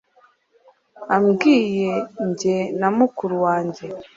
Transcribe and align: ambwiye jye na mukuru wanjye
ambwiye 1.15 1.93
jye 2.39 2.57
na 2.79 2.89
mukuru 2.97 3.35
wanjye 3.45 3.85